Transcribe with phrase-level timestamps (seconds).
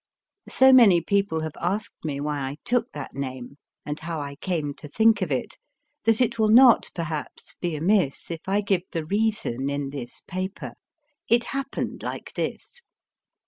[0.49, 4.73] So many people have asked me why I took that name, and how I came
[4.77, 5.59] to think of it,
[6.05, 10.73] that it will not, perhaps, be amiss if I give the reason in this paper.
[11.29, 12.81] It happened like this.